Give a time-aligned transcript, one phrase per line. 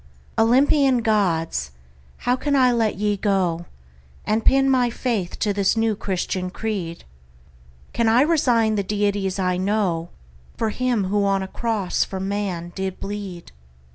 [0.35, 1.69] Olympian Gods!
[2.25, 3.67] how can I let ye go
[4.25, 7.03] And pin my faith to this new Christian creed?
[7.93, 10.09] Can I resign the deities I know
[10.57, 13.51] For him who on a cross for man did bleed?